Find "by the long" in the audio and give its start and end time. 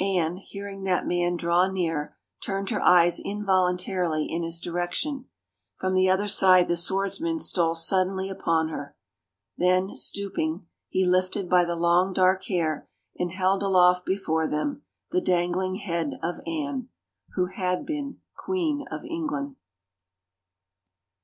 11.48-12.12